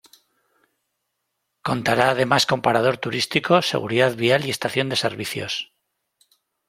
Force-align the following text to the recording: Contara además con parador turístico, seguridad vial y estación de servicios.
Contara 1.67 2.09
además 2.09 2.47
con 2.47 2.63
parador 2.63 2.97
turístico, 2.97 3.61
seguridad 3.61 4.15
vial 4.15 4.43
y 4.43 4.49
estación 4.49 4.89
de 4.89 4.95
servicios. 4.95 5.73